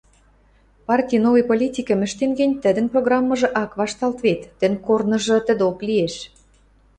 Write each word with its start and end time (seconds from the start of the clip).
—Парти 0.85 1.15
новый 1.25 1.43
политикӹм 1.49 2.01
ӹштен 2.07 2.31
гӹнь, 2.39 2.59
тӹдӹн 2.63 2.85
программыжы 2.93 3.47
ак 3.63 3.71
вашталт 3.79 4.17
вет, 4.25 4.41
тӹнг 4.59 4.77
корныжы 4.87 5.37
тӹдок 5.47 5.77
лиэш. 5.87 6.15